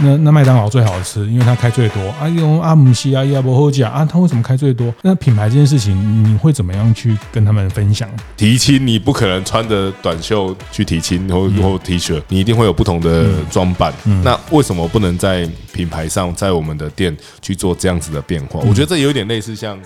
[0.00, 2.00] 那那麦当劳最好吃，因为它开最多。
[2.20, 4.94] 啊，用阿姆西啊，亚伯后甲啊，它为什么开最多？
[5.02, 8.08] 那品牌这件事情，你会怎么样去跟他们分享？
[8.36, 13.92] 提亲你不可能穿着短袖去提亲或或 T 恤，你一定会有不同的装扮。
[14.04, 18.60] 嗯嗯、那为什么不能在品牌上，在我们的店去做这样子的变化？
[18.62, 19.78] 嗯、我觉得这有点类似像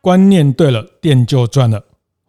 [0.00, 1.82] 观念对了，店就赚了。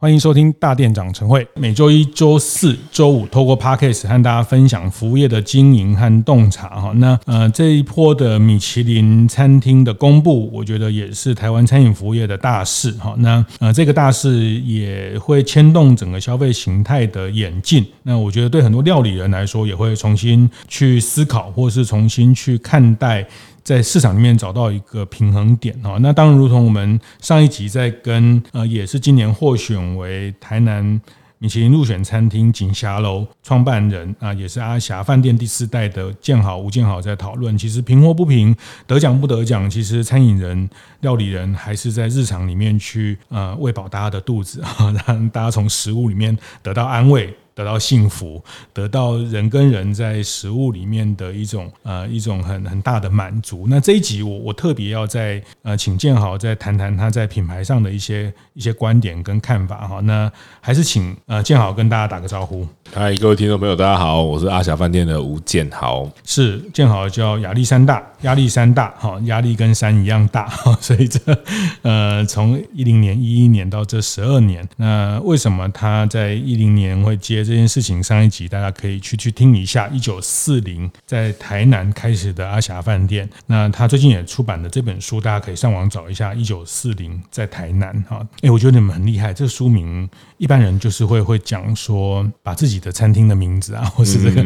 [0.06, 6.92] 欢迎收听大店长晨会，每周一、周四、周五，透过 Podcast 和大家分享服务业的经营和洞察哈。
[6.98, 13.16] 那呃这一波的米其林餐厅的公布，我觉得也是台湾餐饮服务业的大事哈。
[13.18, 17.84] 那呃这个大事也会牵动整个消费形态的演进。
[18.04, 23.26] 那我觉得对很多料理人来说，也会重新去思考，或是重新去看待。
[23.66, 31.02] 在市场里面找到一个平衡点哈，那当然，如同我们上一集在跟呃，也是今年获选为台南
[31.40, 38.56] 米其林入选餐厅锦霞楼创办人啊，也是阿霞饭店第四代的建豪吴建豪在讨论，其实平或不平，
[38.86, 40.70] 得奖不得奖，其实餐饮人、
[41.02, 47.36] 料理人还是在日常里面去呃喂饱大家的肚子啊，让大家从食物里面得到安慰。
[47.56, 53.66] 得到幸福，得到人跟人在食物里面的一种呃一种很很大的满足。
[53.70, 60.02] 那这一集我我特别要在呃请建豪再谈谈他在品牌上的一些一些观点跟看法哈。
[60.02, 62.68] 那还是请呃建豪跟大家打个招呼。
[62.94, 66.12] 嗨，各位听众朋友，大家好，我是阿霞饭店的吴建豪。
[66.26, 71.20] 是建豪叫亚历山大，压力山大哈，压力跟山一样大 哈，所以这
[71.84, 77.45] 呃从一零年一一年到这十二年，那为什么他在一零年会接？
[77.46, 83.30] 这件事情上一集大家可以去去听一下，一九四零在台南开始的阿霞饭店。
[83.46, 86.34] 那他最近也出版的这本书，大家可以上网找一下。
[86.34, 89.34] 一九四零在台南哈，哎，我觉得你们很厉害。
[89.34, 94.46] 这个书名一般人就是会会讲说，把自己的餐厅的名字啊， 或是这个，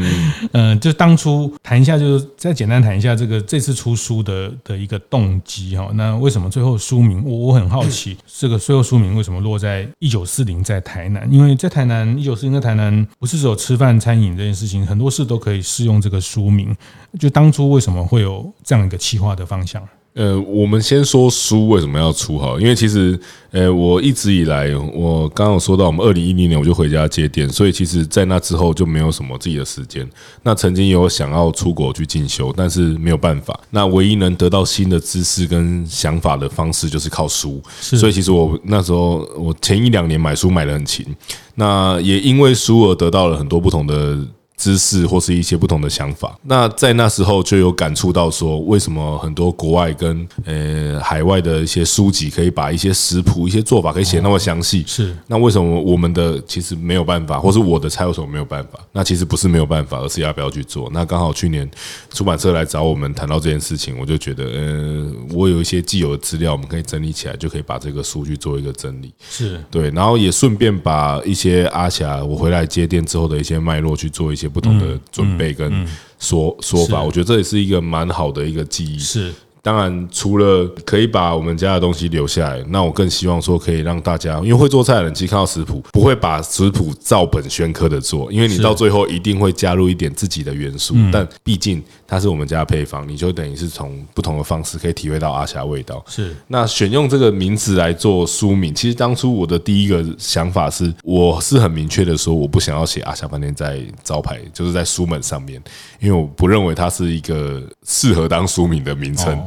[0.52, 5.90] 嗯，就当初谈一下，就是再简单谈一下这个这次出书的的一个动机哈。
[5.94, 11.28] 那为什么最后书名我我很好奇，这个最后书名为什么落在一九四零在台南？
[11.32, 12.89] 因为在台南一九四零在台南。
[13.18, 16.76] 不是只有吃饭餐饮这件事情，很多事都可以适用这个书名。
[17.20, 19.88] 就当初为什么会有这样一个企划的方向？
[20.16, 22.58] 呃，我们先说书为什么要出哈？
[22.60, 23.18] 因为其实，
[23.52, 30.06] 呃，我一直以来，我刚刚有说到，我们二零一零年我就回家接店，所以其实，在那之后就没有什么自己的时间。
[30.44, 33.58] 那曾经有想要出国去进修，但是没有办法。
[33.70, 37.62] 那唯一能得到新的知识跟想法的方式，就是靠书。
[37.80, 41.06] 所以其实我那时候，我前一两年买书买的很勤。
[41.56, 44.18] 那也因为书而得到了很多不同的。
[44.60, 54.84] 知识或是一些不同的想法，那在那时候就有感触到说，为什么很多国外跟呃海外的一些书籍可以把一些食谱、一些做法可以写那么详细？
[54.86, 58.78] 是，那为什么我们的其实没有办法，或是我的菜有什么没有办法？
[58.92, 60.90] 那其实不是没有办法，而是要不要去做。
[60.94, 61.70] 那刚好去年
[62.14, 69.14] 出版社来找我们谈到这件事情，我就觉得，呃，我有一些既有的资料，我们可以整理起来，就可以把这个书去做一个整理。
[69.30, 74.49] 是对，然后也顺便把一些阿霞我回来接店之后的一些脉络去做一些。
[74.50, 75.88] 不同的准备跟
[76.20, 78.98] 说说法，我觉得这也是一个蛮好的一个记忆。
[79.00, 79.34] 是。
[79.62, 90.96] 当然，除了可以把我们家的东西留下来，那我更希望说可以让大家，因为会做菜的人其实看到食谱，不会把食谱照本宣科的做，因为你到最后一定会加入一点自己的元素。
[91.12, 96.04] 但毕竟它是我们家的配方，你就等于是从不同的方式可以体会到阿霞味道。
[96.08, 96.34] 是。
[96.48, 105.62] 那选用这个名字来做书名，其实当初我的第一个想法是，我是很明确的说，我不想要写阿霞饭店在招牌，就是在书门上面，
[106.00, 109.38] 因为我不认为它是一个适合当书名的名称。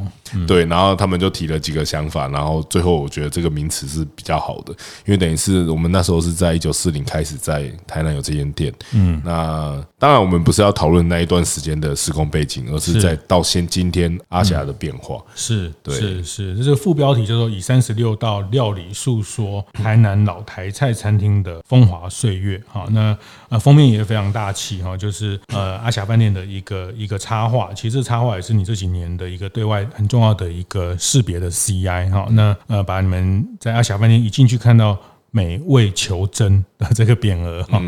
[0.47, 4.73] 对，然后他们就提了几个想法，然后最后我觉得这个名词是比较好的，
[5.05, 23.15] 因为等于是我们那时候是在一九四零开始在台南有这间店，嗯，那当然我们不是要讨论那一段时间的时空背景，而是在到现今天阿霞的变化，是，对，是是，这个副标题叫做以三十六道料理诉说台南老台菜餐厅的风华岁月，好，那
[23.49, 34.97] 呃封面也非常大气哈，就是呃阿霞饭店的一个一个插画，其实这插画也是你这几年的一个对外很重要的一个识别的 CI 哈，那呃，把你们在阿霞饭店一进去看到
[35.31, 37.81] 美味求真的这个匾额哈，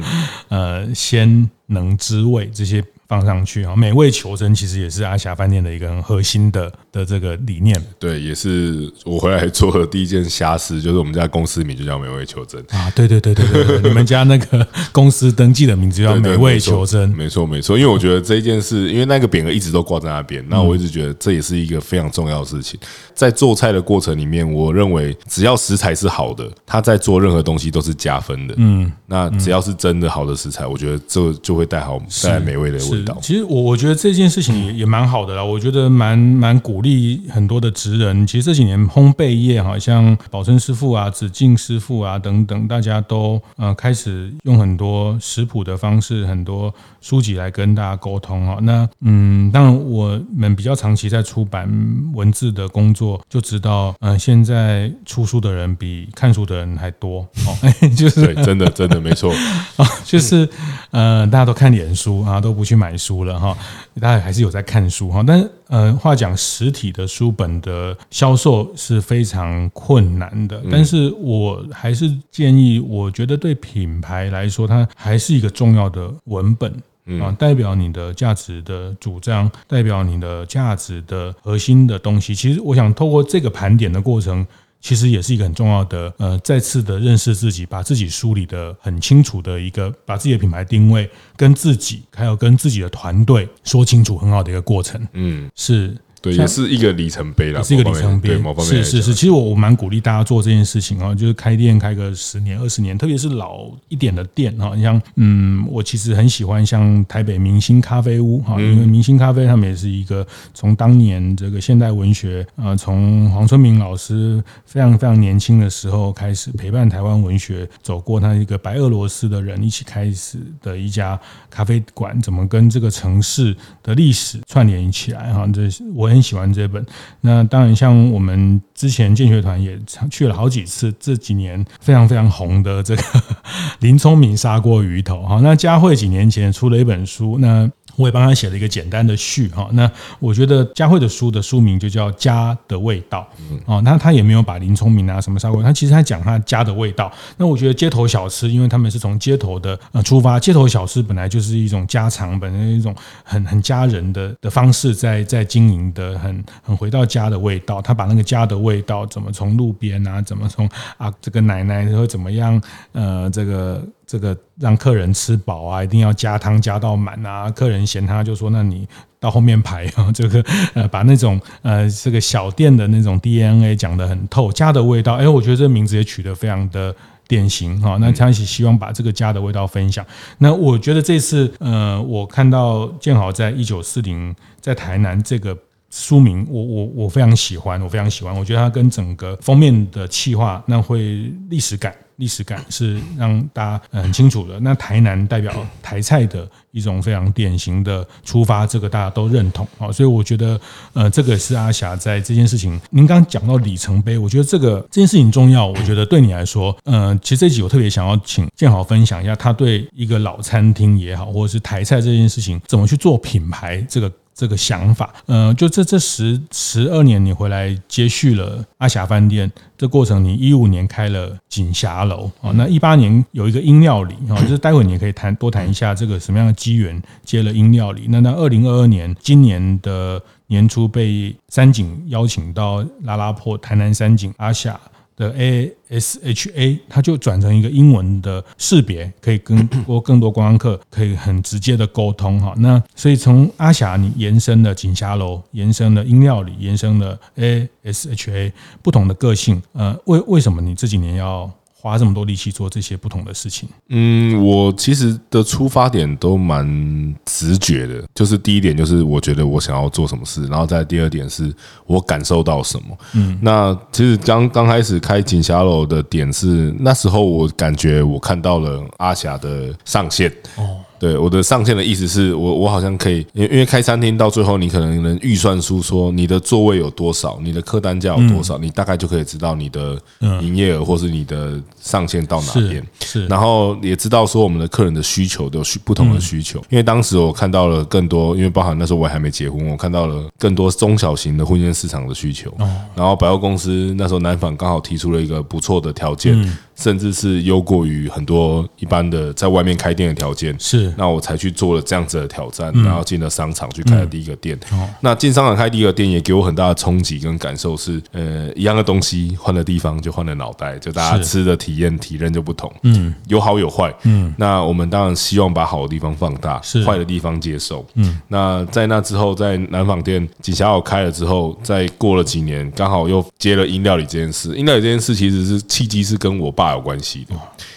[0.49, 3.75] 呃，鲜能滋味这些放上去啊。
[3.75, 7.75] 美味求真其实也是阿霞饭店的一个很核心的的这个理念。
[7.99, 12.89] 对，也是我回来做的第一件瞎事，就是我们家公司名就叫美味求真啊。
[12.95, 17.09] 对对对对对对，你们家那个公司登记的名字叫美味求真。
[17.11, 22.79] 没错没错，因为我觉得这一件事，因为那个匾额一直都挂在那边，那我一直觉得这也是一个非常重要的事情。
[23.13, 28.53] 在做菜的过程里面，我认为只要食材是好的，他在做任何东西都是加分的。
[28.57, 33.17] 嗯，那只要是真的好的食材，我觉得这就会带好带来美味的味道。
[33.21, 36.84] 其实我我觉得这件事情也也蛮好的啦，我觉得蛮蛮鼓励
[37.29, 38.25] 很多的职人。
[38.25, 48.57] 其实这几年烘焙业，好像宝生师傅啊、子敬师傅啊等等，大家都呃开始用很多食谱的方式，很多书籍来跟大家沟通啊。
[48.61, 51.69] 那嗯，当然我们比较长期在出版
[52.13, 57.55] 文字的工作，就知道嗯、呃，现在出书的人比看书的人还多哦，
[57.95, 59.33] 就是对，真的真的没错
[59.77, 60.47] 啊， 就是
[60.91, 63.57] 呃，大家都看脸书啊，都不去买书了哈，
[64.01, 76.73] 大家还是有在看书哈，但是呃，话讲实体的书本的销售是非常困难的，但是我还是建议，我觉得对品牌来说，它还是一个重要的文本。
[77.21, 82.33] 啊，代表你的价值的主张，代表你的价值的核心的东西。
[82.33, 84.43] 其实，我想透过这个盘点的过程，
[84.85, 95.07] 其实也是一个很重要的，呃，再次的认识自己，把自己梳理的很清楚的一个，把自己的品牌定位跟自己，还有跟自己的团队说清楚，很好的一个过程。
[95.13, 95.97] 嗯，是。
[96.25, 98.41] 对，也是一个里程碑了，是一个里程碑。
[98.63, 121.19] 是是是，其实我我蛮鼓励大家做这件事情啊，就是开店开个十年二十年，特别是老一点的店啊，像嗯，我其实很喜欢像台北明星咖啡屋哈，因为明星咖啡他们也是一个从当年这个现代文学啊，从黄春明老师非常非常年轻的时候开始陪伴台湾文学走过他一个白俄罗斯的人一起开始的一家
[121.51, 126.14] 咖啡馆，怎么跟这个城市的历史串联起来哈，这是我。
[126.15, 126.83] 很喜欢这本。
[127.21, 129.77] 那当然，像我们之前建学团也
[130.09, 130.93] 去了好几次。
[130.97, 133.03] 这几年非常非常红的这个
[133.81, 135.41] 林聪明砂锅鱼头好。
[135.41, 137.69] 那佳慧几年前出了一本书，那。
[137.97, 139.89] 我也帮他写了一个简单的序哈，那
[140.19, 143.25] 我觉得佳慧的书的书名就叫《家的味道》
[143.65, 147.09] 哦，那他也没有把林聪明啊什么杀过，他其实他讲他家的味道。
[147.37, 152.93] 那我觉得街头小吃，因为他们是从街头的呃出发，街头小吃本来就是一种家常，本来一种
[153.23, 157.81] 很很家人的的方式在在经营的，很很回到家的味道。
[157.81, 160.67] 他把那个家的味道怎么从路边啊，怎么从
[160.97, 162.61] 啊这个奶奶会怎么样
[162.91, 163.81] 呃这个。
[164.07, 167.49] 这个让客人吃饱啊，一定要加汤加到满啊。
[167.51, 168.87] 客人嫌他就说：“那你
[169.19, 170.09] 到后面排啊。
[170.13, 170.43] ”这个
[170.73, 175.15] 呃，把那种呃这个小店的那种 DNA 讲得很透，家的味道。
[175.15, 176.95] 哎，我觉得这个名字也取得非常的
[177.27, 177.97] 典型哈。
[177.99, 180.05] 那他也希望把这个家的味道分享。
[180.37, 185.57] 那我觉得这次呃，我看到建豪在一九四零在台南这个
[185.95, 188.35] 书名，我我我非常喜欢，我非常喜欢。
[188.35, 191.95] 我觉得它跟整个封面的企划，那会历史感。
[192.17, 194.57] 历史感是让大家很清楚的。
[194.61, 199.91] 那台南代表台菜的一种非常典型的出发，这个大家都认同啊。
[199.91, 200.57] 所以我觉得，
[200.93, 202.79] 呃，这个是阿霞在这件事情。
[202.89, 205.67] 您刚讲到里程碑，我觉得这个这件事情重要。
[205.67, 214.09] 我觉得对你来说，呃，其实这集我特别想要请建豪分享一下，他对一个老餐厅也好，或者是台菜这件事情，怎么去做品牌这个。
[214.35, 228.07] 这个想法，嗯，就这这十十二年，你回来接续了阿霞饭店，这过程你一五年开了锦霞楼啊，那一八年有一个英料理啊， 就是待会你也可以谈多谈一下这个什么样的机缘接了英料理。
[228.09, 234.77] 那那二零二二年今年的年初被三井邀请到拉拉破台南三井阿霞。
[235.15, 242.53] 的 A S H A，它就转成一个英文的识别，可以跟多更多观光客可以很直接的沟通哈。
[242.57, 251.51] 那所以从阿霞你延伸的锦霞楼，延伸的音料里，延伸的 A S H A 不同的个性，呃，为为什么你这几年要？
[251.85, 261.53] 花这么多力气做这些不同的事情，嗯，我其实的出发点都蛮直觉的，就是第一点就是我觉得我想要做什么事，然后再第二点是
[261.85, 270.79] 我感受到什么，嗯，那其实刚刚开始开锦霞楼的点是那时候我感觉我看到了阿霞的上限哦。
[270.97, 279.97] 对，我的上限的意思是我我好像可以，因为因为开餐厅到最后，你可能能预算出说你的座位有多少，你的客单价有多少，你大概就可以知道你的
[280.41, 282.85] 营业额或是你的上限到哪边。
[283.03, 286.59] 是，然后也知道说我们的客人的需求都有需不同的需求。
[286.69, 292.53] 因为当时我看到了更多，因为包含那时候我还没结婚，我看到了更多中小型的婚宴市场的需求。
[292.95, 296.35] 然后百货公司那时候南纺刚好提出了一个不错的条件。
[296.75, 300.55] 甚至是优过于很多一般的在外面开店的条件。
[300.59, 304.57] 是，那我才去做了这样子的挑战，然后进了商场去开了第一个店。
[305.01, 312.71] 那进商场开第一个店也给我很大的冲击跟感受是，呃，一样的东西换了地方就换了脑袋，就大家吃的体验体验就不同。
[312.83, 313.93] 嗯，有好有坏。
[314.03, 317.85] 嗯，那我们当然希望把好的地方放大，是坏的地方接受。
[317.95, 324.55] 嗯，那在那之后，在南纺店锦霞楼开了之后，再过了几年，刚好又接了音料理这件事。
[324.55, 327.35] 音料理这件事其实是契机，是跟我爸有关系的。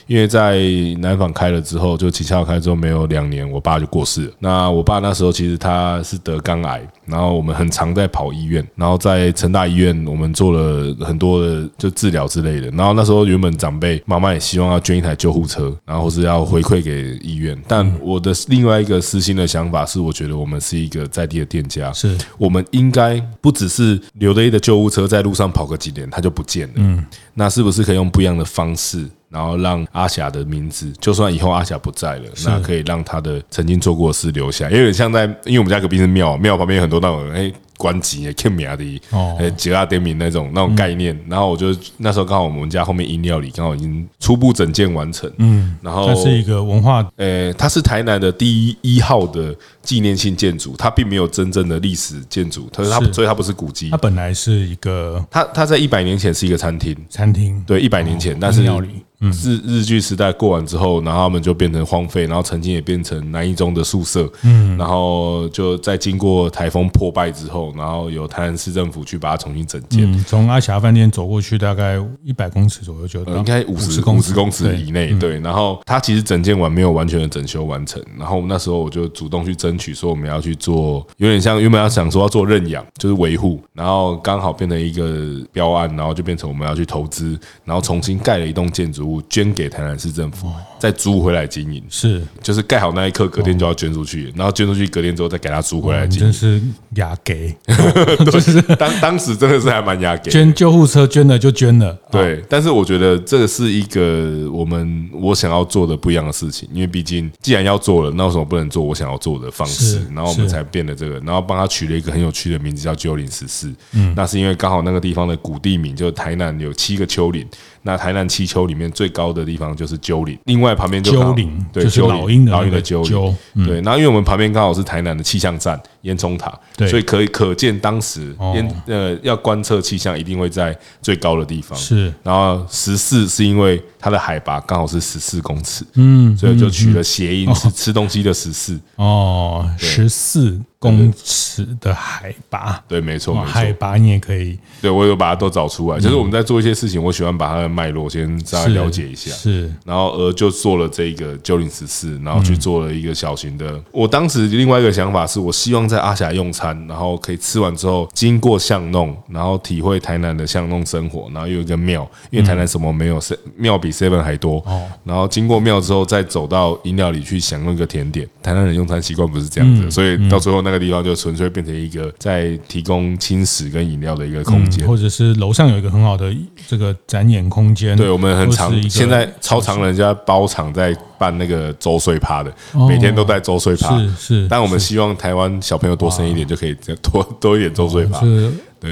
[0.08, 0.58] 因为在
[0.98, 4.32] 南纺开了之后，就旗下开之后没有两年，我爸就过世了。
[4.38, 12.70] 那我爸那时候其实他是得肝癌，然后我们很常在跑医院，然后在成大医院我们做了很多的就治疗之类的。
[12.70, 17.56] 然后那时候原本长辈妈妈也希望要捐一台救护车，然后或是要回馈给医院。
[17.68, 26.74] 但我的另外一个私心的想法是，我觉得我们是一个在地的店家，是我们应该不只是留了一的救护车在路上跑个几年，它就不见了。
[26.76, 29.06] 嗯，那是不是可以用不一样的方式？
[29.30, 37.52] 然后让阿霞的名字，就算以后阿霞不在了，那可以让他的曾经做过的事留下，因为像在，因为我们家隔壁是庙，庙旁边有很多那种哎。
[37.78, 39.00] 关机也看名的，
[39.38, 41.68] 呃，几大店名那种那种概念，然后我就
[41.98, 59.04] 那时候刚好我们家后面英料理刚好已经初步整建完成，嗯，然后它是一个文化，呃，它是台南的第一一号的纪念性建筑，它并没有真正的历史建筑，它它所以它不是古迹，它本来是一个，它它在一百年前是一个餐厅，餐厅，对，一百年前，但是料理。
[59.20, 70.24] 日日据时代过完之后，然后他们就变成荒废，然后曾经也变成南一中的宿舍，嗯，然后就在经过台风破败之后，然后由台南市政府去把它重新整建。
[70.24, 75.40] 从阿霞饭店走过去大概一百公尺左右就，应该五十五十公尺以内，对。
[75.40, 89.07] 然后它其实整建完没有完全的整修完成，然后那时候我就主动去争取说我们要去做，有点像原本要想说要做认养，就是维护，然后刚好变成一个标案，然后就变成我们要去投资，然后重新盖了一栋建筑。
[89.28, 96.60] 捐给台南市政府，再租回来经营，是就是盖好那一刻，隔天就要捐出去，然后捐出去，隔天之后再给他租回来经营，真是
[96.94, 97.56] 压给，
[98.30, 100.30] 就是当当时真的是还蛮压给。
[100.30, 102.42] 捐救护车捐了就捐了，对。
[102.48, 110.00] 但是我觉得这个是一个我们我想要做的不一样的事情，因为毕竟既然要做了，那为什么不能做我想要做的方式？
[110.14, 113.72] 然后我们才变了这个，然后帮他取了一个很有趣的名字叫鸠林十四。
[113.92, 117.46] 嗯，那是因为刚好那个地方的古地名就是台南有七个丘陵。
[117.82, 123.80] 那台南七丘里面最高的地方就是鸠林，另外旁边就鸠林，对，就是老鹰的老鹰的鸠林，对。
[123.80, 126.52] 然后因为我们旁边刚好是台南的气象站烟囱塔，
[126.88, 131.78] 所以可以可见当时烟呃要观测气象一定会在最高的地方。
[131.78, 140.60] 是，然后十四是因为它的海拔刚好是十四公尺，嗯，所以就取了谐音是吃东西的十四哦，十四。
[140.80, 145.98] 公尺的海拔，对，没错，没错，海拔你也可以，对我有把它都找出来。
[145.98, 153.82] 就是我们在做一些事情，我喜欢把它的脉络先大家了解一下，是，然后而就做了这个九零十四，然后去做了一个小型的。
[153.90, 163.20] 我当时另外一个想法是，我希望在阿霞用餐，然后可以吃完之后经过巷弄，然后体会台南的巷弄生活，然后有一个庙，因为台南什么没有，
[163.56, 164.58] 庙比 seven 还多。
[164.64, 168.24] 哦，然后经过庙之后，再走到饮料里去享用一个甜点。
[168.40, 170.62] 台南人用餐习惯不是这样子，所以到最后。
[170.68, 176.30] 那个地方就纯粹变成一个在提供轻食跟饮料的一个空间，或者是楼上有一个很好的
[176.66, 177.96] 这个展演空间。
[177.96, 182.52] 对，我们很常现在超常人家包场在办那个周岁趴的，
[182.86, 183.98] 每天都在周岁趴。
[183.98, 188.20] 是是，但我们希望台湾小朋友多生一点，就可以再多多一点周岁趴。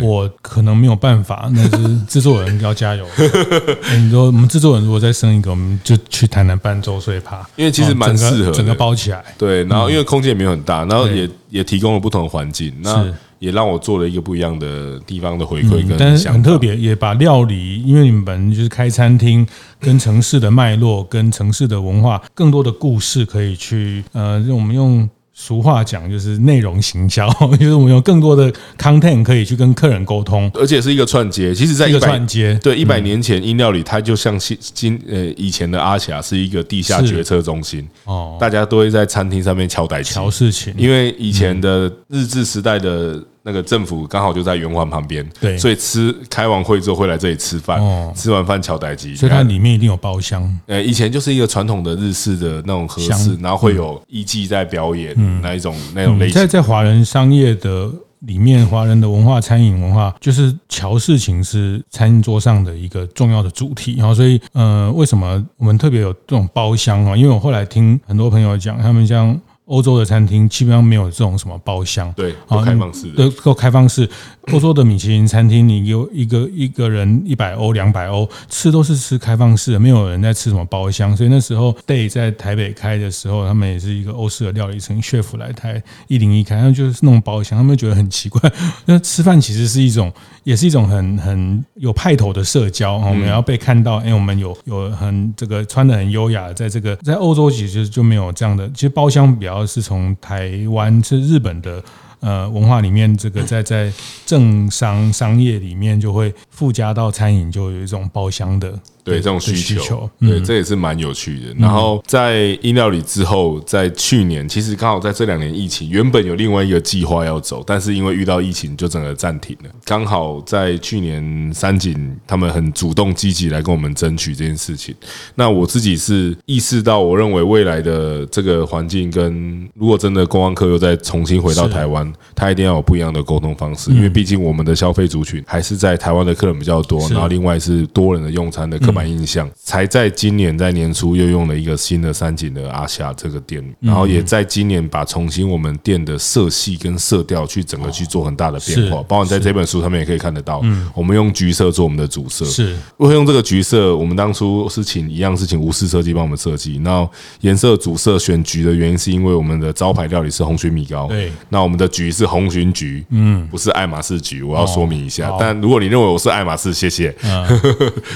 [0.02, 3.06] 我可能没有办法，那是 制作人要加油。
[3.96, 9.24] 你说我们制作人如果再生一个，我们就去台南办周岁趴，因为其实蛮适合，整个包起来。
[9.38, 13.06] 对，然后因为空间也没有很大，然后也也提供了不同的环境，那
[13.38, 19.46] 也让我做了一个不一样的地方的回馈跟，但是很特别，也把料理，因为你们本身就是开餐厅，
[19.78, 25.08] 跟城市的脉络、跟城市的文化，更多的故事可以去呃，我们用。
[25.38, 27.28] 俗话讲就是内容行销，
[27.60, 31.54] 就是我们有更多的 content 可以去跟客人沟通，而且是一个串接。
[31.54, 43.22] 其实，在一个串接，对，一百年前音料里它就像今今呃以前的阿霞是一个地下决策中心哦，大家都会在餐厅上面敲代敲事情，因为以前的日治时代的。
[43.46, 50.42] 那个政府刚好就在圆环旁边，对，所以吃开完会之后会来这里吃饭，哦、吃完饭敲台机，所以它里面一定有包厢。
[50.66, 56.34] 呃，以前就是一个传统的日式的那种和式，然后会有艺伎在表演，嗯、那一种那种类型。
[56.34, 57.88] 在在华人商业的
[58.20, 63.94] 里面，华人的文化、餐饮文化，就是乔事情是餐桌上的一个重要的主题。
[63.96, 67.16] 然后，所以呃，为什么我们特别有这种包厢啊？
[67.16, 69.40] 因为我后来听很多朋友讲，他们像。
[69.66, 74.08] 欧洲的餐厅基本上没有这种什么包厢，对，啊开放式的，对，够开放式。
[74.52, 81.16] 欧洲的米其林餐厅，你有一个一个人一百欧、两百欧，吃都是吃开放式的，没有人在吃什么包厢。
[81.16, 88.40] 所以那时候 Day 在台北开的时候，他们也是一个欧式的料理城，chef 来台一零一开，他们就是那种包厢，他们觉得很奇怪。
[88.86, 90.12] 那吃饭其实是一种，
[90.44, 92.98] 也是一种很很有派头的社交。
[92.98, 98.70] 我们要被看到，哎，我们有有很这个穿的很优雅，在这个在欧洲其实就没有这样的。
[98.70, 101.80] 其实包厢比较是从台湾是日本的。
[102.20, 103.92] 呃，文化里面这个在在
[104.24, 108.72] 政商商业里面就会附加到餐饮，就有一种包厢的。
[109.06, 111.54] 对这种需求，需求对，这也是蛮有趣的。
[111.56, 119.70] 然后在饮料理之后，在去年其实刚好在这两年疫情，原本有另外一个计划要走，但是因为遇到疫情，就整个暂停了。
[119.84, 124.92] 刚好在去年三井他们很主动积极来跟我们争取这件事情。
[125.36, 138.95] 那我自己是意识到，我认为未来的这个环境跟如果真的公安科又再重新回到台湾，他一定要有不一样的沟通方式，因为毕竟我们的消费族群还是在台湾的客人比较多，然后另外是多人的用餐的客。
[138.96, 150.62] 蛮印象，才在今年在年初又用了一个新的三井的阿霞这个店，然后也在今年把重新我们店的色系跟色调去整个去做很大的变化，包括在这本书上面也可以看得到，
[150.94, 152.76] 我们用橘色做我们的主色，是。
[152.96, 157.08] 会用这个橘色，我们当初是请一样是请无视设计帮我们设计，那
[157.42, 167.14] 颜色主色选橘的原因是因为我们的招牌料理是红鲟米糕，对，那我们的橘是红鲟橘，嗯，不是爱马仕橘，我要说明一下，但如果你认为我是爱马仕，谢谢，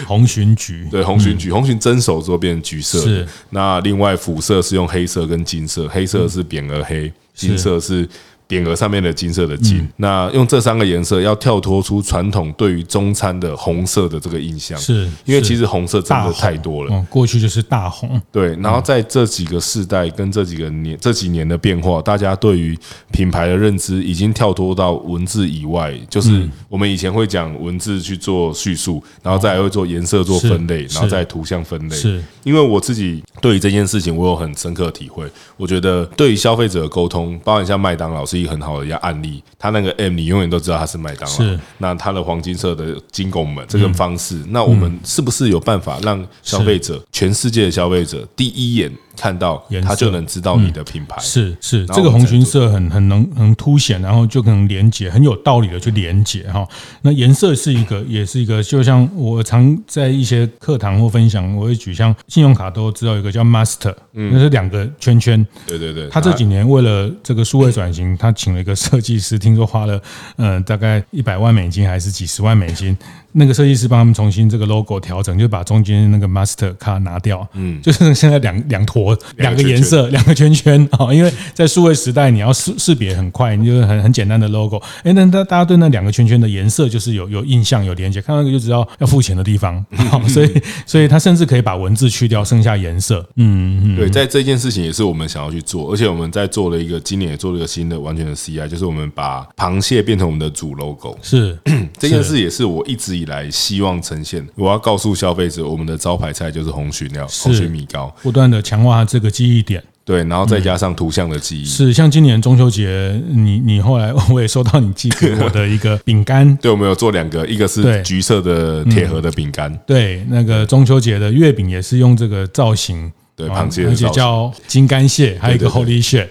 [0.07, 0.70] 红鲟橘。
[0.91, 3.01] 对，红鲟橘，红鲟蒸熟之后变成橘色。
[3.01, 8.09] 是，那另外辅色是用黑色跟金色，黑色是扁额黑，金色是。
[8.51, 17.07] 匾额上面的金色的金，那用这三个颜色要跳脱出传统对于中餐的红色的这个印象，是因为其实红色真的太多了。
[17.09, 18.21] 过去就是大红。
[18.33, 22.77] 对，然后在这几个世代跟这几个年这几年的变化，大家对于
[23.13, 31.95] 品牌的认知已经跳脱到文字以外，就是我们以前会讲文字去做叙述，然后再来会做颜色做分类，然后再图像分类。
[31.95, 35.25] 是，因为我自己对于这件事情我有很深刻的体会，
[35.57, 38.40] 我觉得对于消费者的沟通，包含像麦当劳是。
[38.47, 41.37] 很好的一个案例，他那个 M 你永远都知道他是麦当劳。
[41.37, 48.91] 是，那他的黄金色的金拱门这个方式，嗯、那我们是不是有办法让消费者，全世界的消费者第一眼？
[49.21, 56.67] 看到他就能知道你的品牌，嗯、是是，这个红裙色很很能很凸显，然后就可能连接很有道理的去连接哈。
[57.03, 64.31] 那颜色是一个，也是一个，就像我常在一些课堂或分享，我会举像信用卡都知道有一个叫 Master，嗯。
[64.33, 65.47] 那是两个圈圈。
[65.67, 70.01] 对对对，他这几年为了这个数位转型，他请了一个设计师，听说花了
[70.37, 72.97] 嗯大概一百万美金还是几十万美金。
[73.33, 89.85] 那个设计师帮他们重新这个 logo 调整，就把中间那个 master 卡拿掉，嗯，就是现在两两坨两个颜色两个圈圈啊， 因为在数位时代你要识识别很快，你就是很很简单的 logo，哎，那大大家对那两个圈圈的颜色就是有有印象有连接，看到那个就知道要付钱的地方，
[90.29, 101.59] 所以 所以他甚至可以把文字去掉，剩下颜色，嗯嗯，对，在这件事情也是我们想要去做，而且我们在做了一个今年也做了一个新的完全的 CI，就是我们把螃蟹变成我们的主 logo，是
[101.99, 109.83] 这件事也是我一直以来希望呈现，我要告诉消费者，我们的招牌菜就是红蟳料、红蟳米糕，不断的强化这个记忆点。
[110.03, 111.65] 对，然后再加上图像的记忆。
[111.65, 116.55] 是，像今年中秋节，你你后来我也收到你寄给我的一个饼干。
[116.59, 119.73] 对，我们有做两个，一个是橘色的铁盒的饼干。
[119.87, 123.13] 对，那个中秋节的月饼也是用这个造型。
[123.41, 126.29] 对，螃蟹，而且叫金刚蟹，还有一个 Holy shit，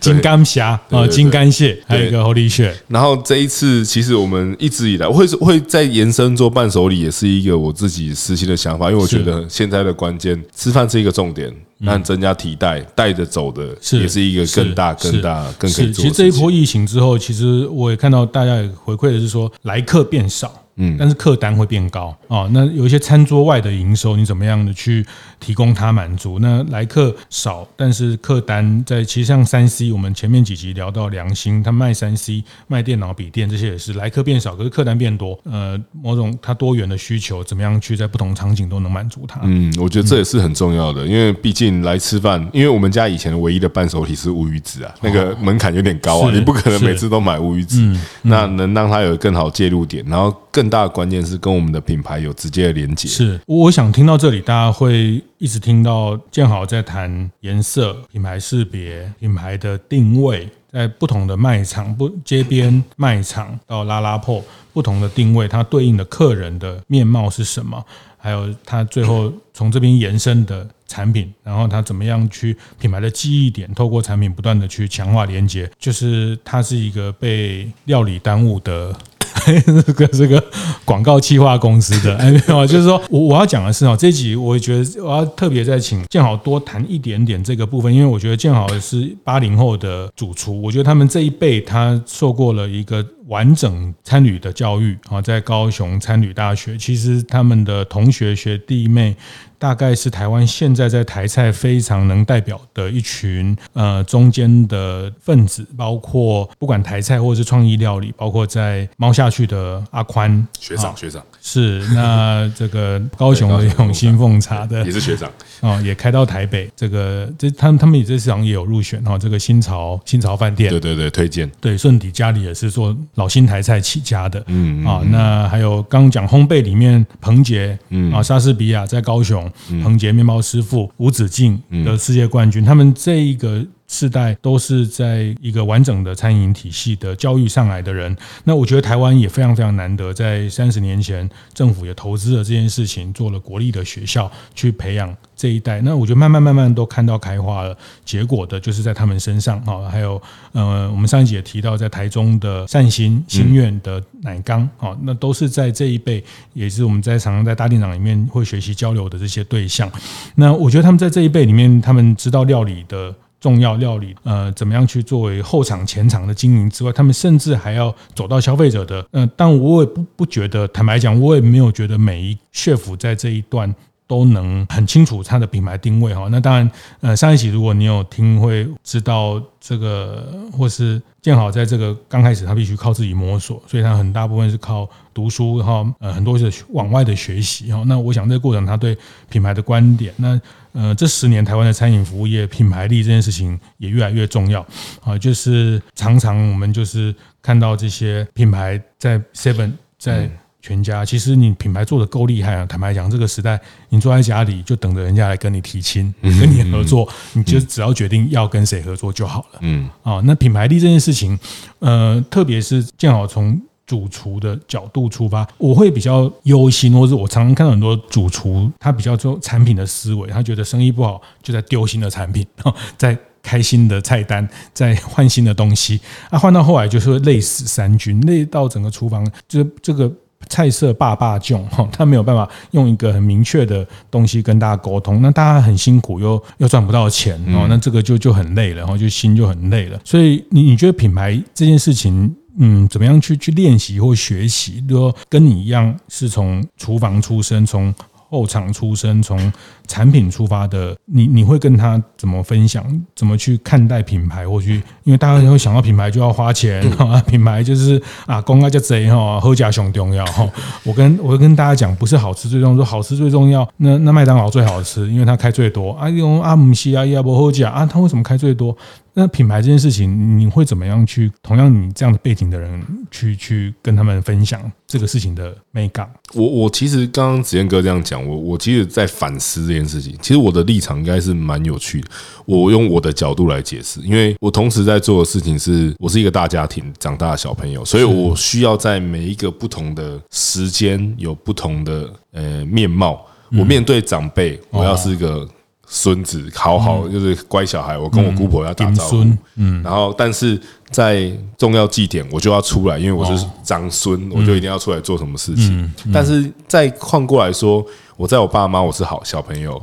[0.00, 2.72] 金刚侠啊，金刚蟹，还有一个 Holy shit。
[2.88, 11.54] 然后这一次，其实我们一直以来会会在延伸做伴手礼，也是一个我自己私心的想法，因为我觉得现在的关键，吃饭是一个重点，
[11.86, 16.02] 但增加提带带着走的，也是一个更大、更大、更可以做。
[16.02, 20.52] 其实这一波疫情之后，其实我也看到大家也回馈的是说，来客变少。
[20.76, 22.48] 嗯，但是客单会变高哦。
[22.52, 25.04] 那有一些餐桌外的营收，你怎么样的去
[25.38, 26.38] 提供它满足？
[26.38, 35.38] 那来客少，但是客单在其实像三 C，我们前面几集聊到良心，他卖三 C、卖电脑、笔电这些也是来客变少，可是客单变多。
[35.44, 39.40] 呃，某种它多元的需求，怎么样去在不同场景都能满足它？
[39.44, 47.82] 嗯，我觉得这也是很重要的，因为毕竟来吃饭，因为我们家以前唯一的伴手礼是乌鱼子啊，那个门槛有点高啊，你不可能每次都买乌鱼子。
[48.22, 50.72] 那能让它有更好介入点，然后更。
[50.72, 53.06] 大的关键是跟我们的品牌有直接的连接。
[53.06, 67.84] 是，我想听到这里，大家会一直听到建豪在谈颜色、品牌识别、品牌的定位，在不同的卖场、不街边卖场到拉拉破，不同的定位，它对应的客人的面貌是什么？
[68.16, 70.66] 还有它最后从这边延伸的。
[70.88, 78.94] 产品，然后它怎么样去品牌的记忆点，透过产品不断的去强化连接，就是它是一个被料理耽误的。
[79.86, 80.42] 这个这个
[80.84, 99.16] 广告企划公司的， 哎，没有，就是说我我要讲的是哦，这集我也觉得我要特别再请建豪多谈一点点这个部分，因为我觉得建豪是八零后的主厨，我觉得他们这一辈他受过了一个完整参旅的教育啊，在高雄参旅大学，其实他们的同学学弟妹。
[99.62, 111.22] 大概是台湾现在在台菜非常能代表的一群呃中间的分子，包括不管台菜或者是创意料理，包括在猫下去的阿宽学长学长。
[111.40, 114.84] 是那这个高雄的永兴凤茶的。
[114.84, 115.30] 也是学长。
[115.60, 120.70] 啊， 也开到台北这个这他们他们也这市场也有入选哈，这个新潮新潮饭店。
[120.70, 121.48] 对对对推荐。
[121.60, 124.42] 对顺底家里也是做老新台菜起家的。
[124.46, 128.12] 嗯啊，那还有刚讲烘焙里面彭杰嗯。
[128.12, 129.50] 啊莎士比亚在高雄。
[129.82, 138.16] 彭杰面包师傅、吴子敬的世界冠军，他们这一个世代都是在一个完整的餐饮体系的教育上来的人。
[138.44, 145.82] 那我觉得台湾也非常非常难得，在三十年前政府也投资了这件事情，做了国立的学校去培养这一代。
[145.82, 149.86] 那我觉得慢慢慢慢都看到开花了，结果的就是在他们身上啊。
[149.90, 150.20] 还有
[150.52, 156.24] 呃，我们上一集也提到，在台中的善心心愿的奶缸啊，那都是在这一辈，
[156.54, 159.90] 也是我们在常常在大店长里面会学习交流的这些对象。
[160.36, 163.14] 那我觉得他们在这一辈里面，他们知道料理的。
[163.42, 173.74] 重要料理，呃，怎么样去作为后场前场的经营之外，他们甚至还要走到消费者的，呃，但我也不不觉得，坦白讲，我也没有觉得每一血府在这一段
[174.12, 176.28] 都能很清楚他的品牌定位哈。
[176.30, 176.70] 那当然，
[177.00, 187.82] 呃，上一期如果你有听会知道这个，或是建好在这个刚开始他必须靠自己摸索，所以他很大部分是靠读书哈，呃，很多是往外的学习哈。
[187.86, 188.94] 那我想这个过程他对
[189.30, 190.38] 品牌的观点那。
[190.74, 194.66] 呃，这十年台湾的餐饮服务业品牌力这件事情也越来越重要
[195.04, 200.30] 啊，就是常常我们就是看到这些品牌在 Seven 在
[200.62, 209.58] 全家，其实你品牌做的够厉害啊，坦白讲，这个时代你坐在家里就等着人家来跟你提亲，跟你合作，你就只要决定要跟谁合作就好了。
[209.60, 211.38] 嗯，啊，那品牌力这件事情，
[211.80, 213.60] 呃，特别是建好从。
[213.84, 222.46] 主厨的角度出发，我会比较忧心，或是我常常看到很多主厨，他比较做产品的思维，他觉得生意不好就在丢新的产品，
[222.96, 230.10] 在开新的菜单，在换新的东西，啊，换到后来就是会累死三军，累到整个厨房就这个
[230.48, 242.34] 菜色爸爸囧哈，他没有办法用一个很明确的东西跟大家沟通，那大家很辛苦又又赚不到钱哦，那这个就就很累了，然后就心就很累了，所以你你觉得品牌这件事情？
[242.58, 244.84] 嗯，怎么样去去练习或学习？
[244.86, 247.94] 就说跟你一样是从厨房出身，从
[248.32, 249.52] 后场出身，从
[249.86, 252.82] 产品出发的，你你会跟他怎么分享？
[253.14, 254.48] 怎么去看待品牌？
[254.48, 256.82] 或许因为大家会想到品牌就要花钱，
[257.28, 260.48] 品牌就是啊，公啊叫贼哈，喝假熊重要哈。
[260.82, 263.68] 我跟我跟大家讲，不是好吃最重要，说好吃最重要。
[263.76, 265.92] 那那麦当劳最好吃，因为它开最多。
[265.92, 268.74] 啊，用阿姆西啊，亚伯喝假啊，它为什么开最多？
[269.14, 271.30] 那品牌这件事情，你会怎么样去？
[271.42, 276.10] 同样你这样的背景的人，去去跟他们分享这个事情的美感。
[276.32, 280.16] 我我其实刚刚子健哥这样讲，我我其实在反思这件事情。
[280.22, 282.08] 其实我的立场应该是蛮有趣的。
[282.46, 293.26] 我用我的角度来解释，因为我同时在做的事情是，我是一个大家庭长大的小朋友，所以我需要在每一个不同的时间有不同的呃面貌。
[293.50, 295.46] 我面对长辈，我要是一个。
[295.94, 299.26] 孙子好好就是乖小孩，我跟我姑婆要打招呼，
[299.56, 305.92] 嗯，然后但是在重要祭典我就要出来，因为我是长孙，我就一定要出来做什么事情。
[306.10, 307.84] 但是再换过来说，
[308.16, 309.78] 我在我爸妈我是好小朋友。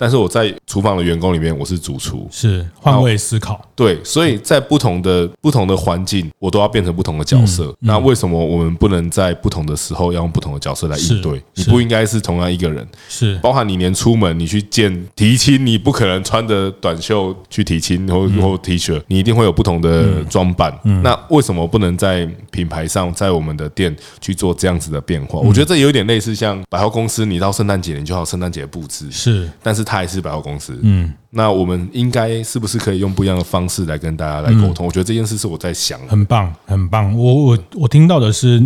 [0.00, 7.76] 但是我在厨房的员工里面，我是主厨，是换位思考，对，所以在不同的不同的环境，我都要变成不同的角色。
[7.80, 11.42] 那为什么我们不能在不同的时候要用不同的角色来应对？
[11.54, 13.38] 你不应该是同样一个人，是。
[13.42, 20.74] 包含你连出门你去见提亲，你不可能穿着短袖去提亲或或 T 恤，你一定会有不同的装扮。
[20.84, 21.02] 嗯。
[21.02, 25.40] 那为什么不能在品牌上，在我们的店去做这样子的变化？
[25.40, 29.84] 我觉得这有点类似像百货公司，你到圣诞节你就好圣诞节布置，是，但是。
[29.90, 34.86] 它也是百货公司，嗯，那我们应该是不是可以用不一样的方式来跟大家来沟通？
[34.86, 37.12] 我觉得这件事是我在想，很棒，很棒。
[37.18, 38.62] 我我我听到的是，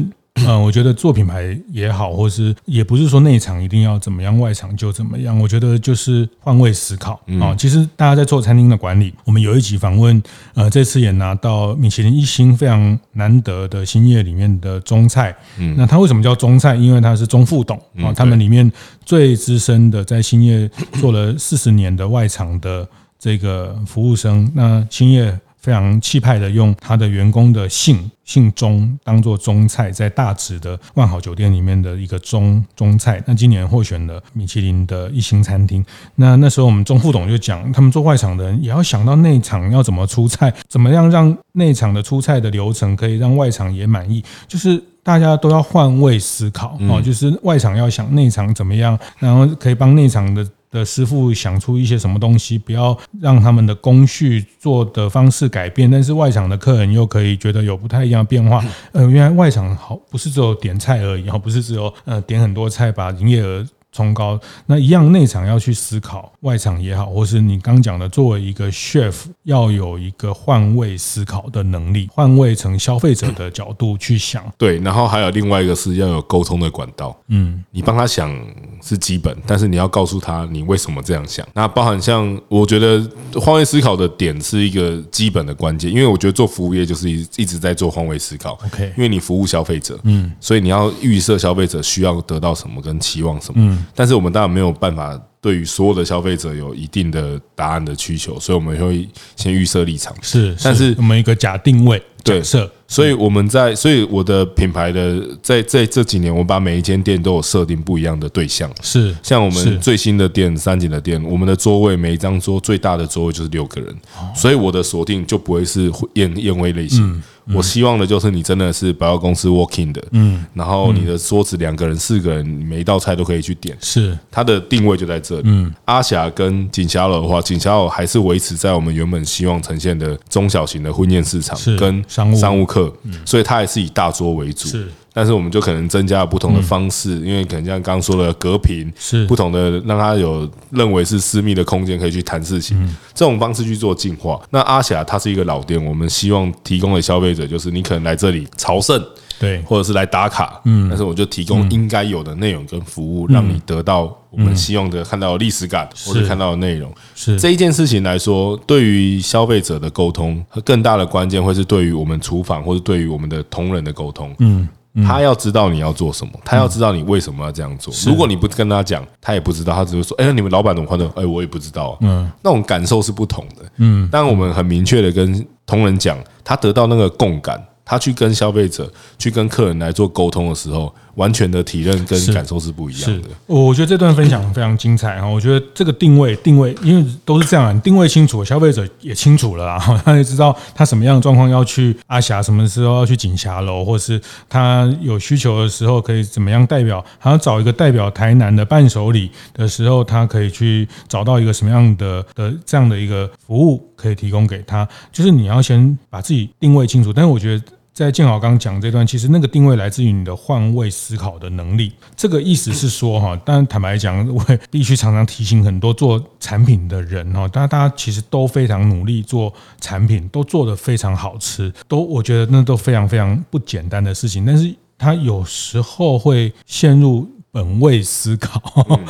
[0.46, 5.38] 嗯，我觉得做品牌也好，或是也不是说内场一定要怎么样，外场就怎么样。
[5.38, 7.54] 我觉得就是换位思考啊。
[7.56, 10.20] 其实大家在做餐厅的管理，我们有一集访问，
[10.54, 15.34] 呃，这次也拿到米其林一星非常难得的星业里面的中菜。
[15.56, 16.74] 嗯，那它为什么叫中菜？
[16.74, 18.70] 因为它是中副董啊，他们里面
[19.04, 20.68] 最资深的在星业
[21.00, 22.86] 做了四十年的外场的
[23.18, 24.50] 这个服务生。
[24.54, 25.38] 那兴业。
[25.64, 33.22] 非常气派的用他的员工的姓姓钟当做中菜，在大直的万豪酒店里面的一个中中菜。
[33.24, 35.82] 那今年获选了米其林的一星餐厅。
[36.16, 50.46] 那那时候我们钟副董就讲，他们做外场的人也要想到内场要怎么出菜，怎么样让内场的出菜的流程可以让外场也满意，就是大家都要换位思考哦，就是外场要想内场怎么样，然后可以帮内场的。
[50.74, 58.62] 的师傅想出一些什么东西，不要让他们的工序做的方式改变，但是外场的客人又可以觉得有不太一样的变化。
[58.90, 63.64] 呃，原来外场好不是只有点菜而已，不是只有呃点很多菜把营业额。
[63.94, 74.44] 崇高，那一样内场要去思考，外场也好，或是你刚讲的，作为一个 chef 要有一个换位思考的能力，换位成消费者的角度去想。
[74.58, 77.16] 对，然后还有另外一个是要有沟通的管道。
[77.28, 78.36] 嗯，你帮他想
[78.82, 81.46] 是基本，但是你要告诉他你为什么这样想。
[81.54, 83.08] 那包含像我觉得
[83.40, 88.58] 换位思考的点是一个基本的关键，因为我觉得做服务业就是一一直在做换位思考。
[88.66, 93.83] OK，因为你服务消费者，嗯，所以你要预设消费者需要得到什么跟期望什么，嗯。
[93.94, 100.14] 但是我们当然没有办法对于所有的消费者有一定的答案的需求，所以我们会先预设立场。
[100.22, 102.70] 是，但是我们一个假定位假设。
[102.86, 108.70] 所以我们在，所以我的品牌的在在这几年，我把每一间店都有设定不一样的对象。
[108.82, 113.92] 是，像我们最新的店三井的店，我们的桌位每一张桌最大的桌位就是六个人，
[114.36, 117.22] 所以我的锁定就不会是宴宴会类型。
[117.52, 123.76] 我希望的就是你真的是百货公司 working 的，嗯，然后你的桌子两个人、四个人，每一道菜都可以去点。
[123.80, 125.42] 是，它的定位就在这里。
[125.44, 132.90] 嗯，阿霞跟锦霞楼的话，锦霞楼还是维持在我们原本希望呈现的中小型的婚宴市场跟商务商务客。
[133.26, 142.76] 所以它还是以大桌为主，是，但是我们就可能增加了不同的方式，因为可能像刚刚说的隔屏，是不同的，让他有认为是私密的空间可以去谈事情，
[143.14, 144.40] 这种方式去做进化。
[144.50, 149.00] 那阿霞它是一个老店，我们希望提供给消费者就是你可能来这里朝圣。
[149.36, 156.90] 对，或者是来打卡，嗯，但是我就提供应该有的内容跟服务，让你得到我们希望的看到历史感，或者看到的内容。
[157.16, 164.32] 是这一件事情来说，对于消费者的沟通和更大的关键，会是对于我们厨房或者对于我们的同仁的沟通。
[164.38, 164.68] 嗯，
[165.02, 167.92] 他要知道你要做什么，他要知道你为什么要这样做。
[168.06, 171.96] 如果你不跟他讲，他也不知道，他只会说：“哎，你们老板怎么换的？”哎，我也不知道。
[172.00, 173.64] 嗯，那种感受是不同的。
[173.78, 177.60] 嗯，但我们很明确的跟同仁讲，他得到那个共感。
[177.86, 183.28] 他去跟消费者、去跟客人来做沟通的时候，完全的体认跟感受是不一样的。
[183.46, 185.26] 我觉得这段分享非常精彩哈！
[185.26, 204.86] 我觉得这个定位定位，因为都是这样，定位清楚，消费者也清楚了啊， 他也知道他什么样的状况要去阿霞，什么时候要去锦霞楼，或是他有需求的时候可以怎么样代表，还要找一个代表台南的伴手礼的时候，他可以去找到一个什么样的的这样的一个服务可以提供给他。
[205.12, 207.64] 就是你要先把自己定位清楚，但是我觉得。
[207.94, 211.92] 在建豪刚讲这段，其实那个定位来自于你的换位思考的能力。
[212.16, 224.44] 这个意思是说，哈，但坦白讲，我必须常常提醒很多做产品的人，哈，大家大家其实都非常努力做产品，都做得非常好吃，都我觉得那都非常非常不简单的事情。
[224.44, 227.30] 但是他有时候会陷入。
[227.54, 228.60] 本位思考，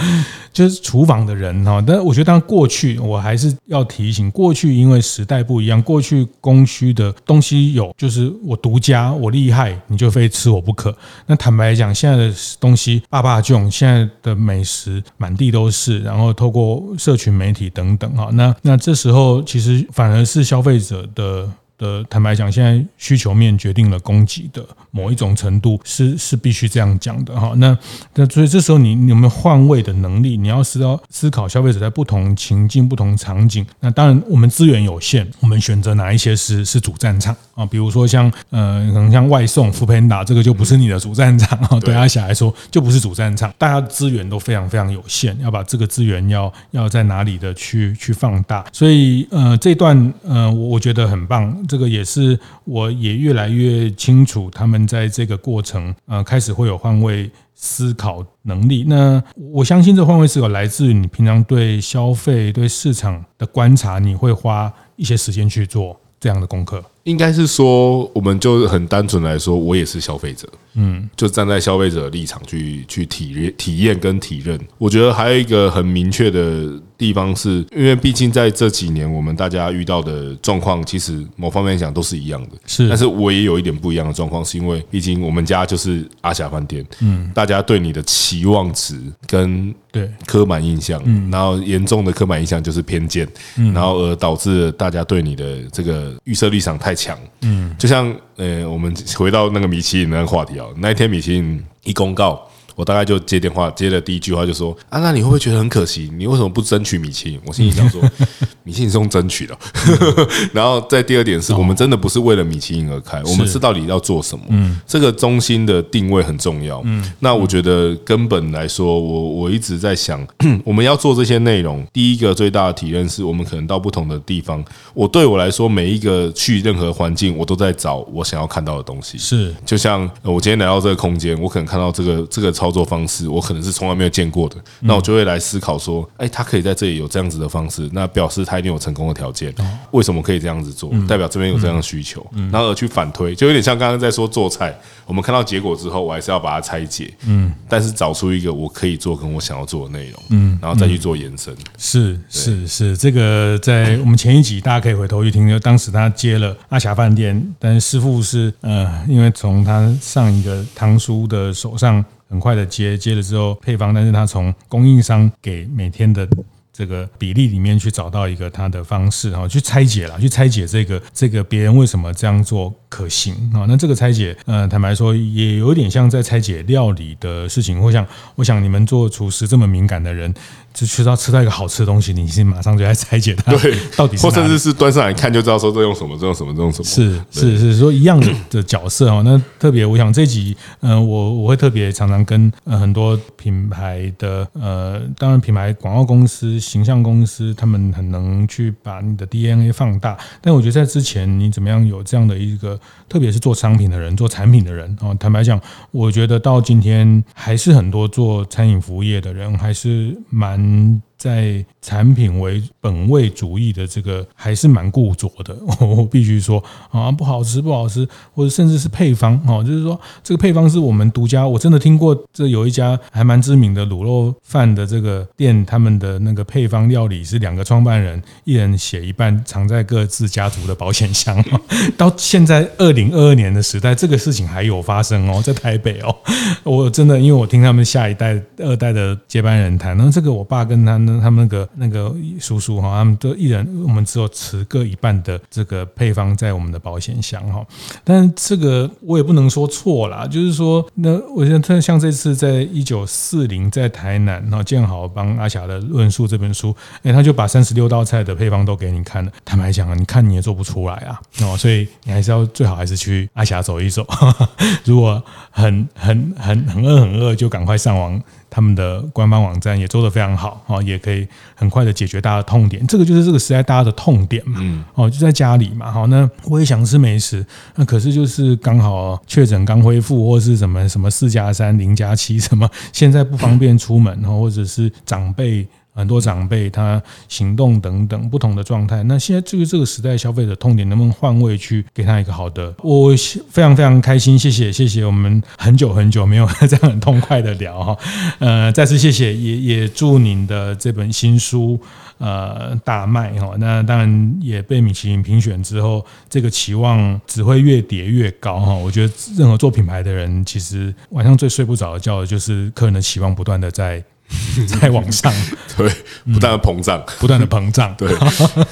[0.52, 1.82] 就是厨房的人哈。
[1.84, 10.94] 但我觉得，当过去我还是要提醒，过去因为时代不一样，过去供需的东西有，就是我独家，我厉害，你就非吃我不可。
[11.26, 18.28] 那坦白讲，现在的东西，爸爸囧，现在的美食满地都是，然后透过社群媒体等等哈。
[18.34, 21.48] 那那这时候，其实反而是消费者的。
[21.84, 27.52] 的坦白讲，现在需求面决定了供给的某一种程度，是是必须这样讲的哈。
[27.56, 27.76] 那
[28.14, 30.36] 那所以这时候你你有没有换位的能力？
[30.36, 33.64] 你要思考思考消费者在不同情境、不同场景。
[33.80, 37.66] 那当然我们资源有限，我们选择哪一些是是主战场啊？
[37.66, 41.78] 比如说像呃，可能像外送、foodpanda 这个就不是你的主战场啊。
[41.80, 43.52] 对阿霞来说就不是主战场。
[43.58, 48.64] 大家资源都非常非常有限，要把这个资源要要在哪里的去去放大。
[48.72, 51.66] 所以呃，这段呃，我我觉得很棒。
[51.74, 58.84] 这个也是，我也越来越清楚，他们在这个过程，呃，开始会有换位思考能力。
[58.86, 66.80] 那我相信，这换位思考来自于你平常对消费、对市场的观察，你会花一些时间去做这样的功课。
[67.02, 74.56] 应该是说，我们就很单纯来说，我也是消费者，嗯，就站在消费者的立场去去体验、体验跟体认。
[74.78, 82.88] 我觉得还有一个很明确的地方是，因为毕竟在这几年，我们大家遇到的状况，其实某方面讲都是一样的，是。
[82.88, 90.10] 但是我也有一点不一样的状况，是因为毕竟我们家就是阿霞饭店，嗯，大家对你的期望值跟对。
[90.24, 102.48] 刻板印象，嗯，然后严重的刻板印象就是偏见，嗯，然后而导致大家对你的这个预设立场太强，嗯，就像呃，我们回到那个米其林那个话题啊，那一天米其林一公告。
[102.74, 106.10] 我大概就接电话，接了第一句话就说：“啊，那你会不会觉得很可惜？
[106.16, 108.02] 你为什么不争取米其林？”我心里想说：
[108.64, 109.56] “米其林是用争取的。
[110.52, 114.44] ”然后再第二点是我们真的不是为了米其林而开，我们是到底要做什么？
[114.48, 116.82] 嗯，这个中心的定位很重要。
[116.84, 120.26] 嗯，那我觉得根本来说，我我一直在想，
[120.64, 124.64] 我们要做这些内容，第一个最大的体验是我们可能到不同的地方。
[124.94, 129.16] 我对我来说，每一个去任何环境，我都在找我想要看到的东西。
[129.16, 132.52] 是，就像我今天来到这个空间，我可能看到这个这个。
[132.64, 139.54] 操作方式我可能是从来没有见过的，那我就会来思考说，哎，他可以在这里有这样子的方式，那表示他一定有成功的条件。
[139.90, 140.90] 为什么可以这样子做？
[141.06, 144.74] 代表这边有这样的需求，然后而去反推，就有点像刚刚在说做菜，
[145.04, 151.54] 我们看到结果之后，我还是要把它拆解，嗯，但是找出一个我可以做跟我想要做的内容，嗯，然后再去做延伸。
[151.76, 162.02] 是是是，这个在我们前一集大家可以回头去听，就当时他接了阿霞饭店，但是师傅是呃，因为从他上一个堂叔的手上。
[162.28, 166.28] 很快的接接了之后配方，但是他从供应商给每天的
[166.72, 173.64] 这个比例里面去找到一个他的方式，然后去拆解了，去拆解这个这个别人为什么这样做可行啊？
[173.68, 177.80] 那这个拆解，呃，坦白说也有点像在拆解料理的事情。
[177.80, 180.34] 我想，我想你们做厨师这么敏感的人。
[180.74, 186.84] 就吃到吃到一个好吃的东西，你是马上就在拆解它，对， 到底是，或甚至是端上来看就知道说这用什么，这用什么，这用什么。
[186.84, 189.22] 是是是说一样的角色哦。
[189.24, 200.18] 那特别，我想这集，嗯，我我会特别常常跟呃很多品牌的呃，当然品牌广告公司、形象公司，他们很能去把你的 DNA 放大。
[200.42, 202.76] 但我觉得在之前，你怎么样有这样的一个，
[203.08, 205.60] 特别是做商品的人、做产品的人啊，坦白讲，
[205.92, 210.63] 我觉得到今天还是很多做餐饮服务业的人还是蛮。
[210.64, 221.48] 嗯，在产品为本位主义的这个还是蛮固着的， 我必须说啊，不好吃不好吃，或者甚至是配方哦，就是说这个配方是我们独家。
[221.48, 231.42] 我真的听过，这有一家还蛮知名的卤肉饭的这个店，他们的那个配方料理是两个创办人一人写一半，藏在各自家族的保险箱。
[231.96, 236.14] 到现在二零二二年的时代，这个事情还有发生哦，在台北哦，
[236.64, 240.62] 我真的因为我听他们下一代二代的接班人谈，那这个我爸。
[240.64, 247.64] 跟他呢，他们那个那个叔叔哈，他们都一人，我们只有持各一半的这个配方在我们的保险箱哈。
[248.02, 259.32] 但这个我也不能说错啦，就是说，那我觉得像这次在一九四零在台南，然后建好帮阿霞的论述这本书，哎，他就把三十六道菜的配方都给你看了。
[259.44, 264.06] 坦白讲啊，你看你也做不出来啊，哦，所以你还是要最好还是去阿霞走一走。
[264.84, 268.20] 如果很很很很饿很饿，就赶快上网。
[268.54, 272.86] 他们的官方网站也做得非常好啊，也可以很快的解决大家的痛点。
[272.86, 274.60] 这个就是这个时代大家的痛点嘛，
[274.94, 285.66] 哦，就在家里嘛，好，那我也想吃美食，那可是就是刚好确诊刚恢复，或是什么什么四加三零加七什么，现在不方便出门，或者是长辈。
[285.94, 292.74] 很多长辈他行动等等不同的状态，那现在这个这个时代消费者痛点能不能换位去给他一个好的？
[292.82, 293.10] 我
[293.48, 297.96] 非常非常开心，谢谢谢谢，我们很久很久没有这样很痛快的聊哈，
[298.40, 301.78] 呃，再次谢谢，也也祝您的这本新书
[302.18, 308.74] 呃大卖哈，那当然也被米其林评选之后，这个期望只会越叠越高哈。
[308.74, 314.02] 我觉得任何做品牌的人，其实晚上最睡不着的，就是客人的期望不断的在。
[314.80, 315.32] 在往上，
[315.76, 315.90] 对，
[316.32, 318.08] 不断的膨胀，嗯，不断的膨胀，对，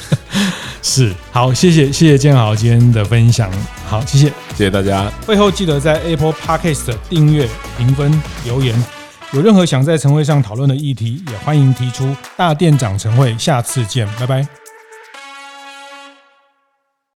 [0.82, 3.50] 是好，谢谢，谢谢建豪今天的分享，
[3.88, 5.10] 好，谢谢，谢谢大家。
[5.26, 8.74] 会后记得在 Apple Podcast 订阅、评分、留言，
[9.32, 12.14] 有任何想在晨会上讨论的议题，也欢迎提出。
[12.36, 14.61] 大店长晨会，下次见，拜拜。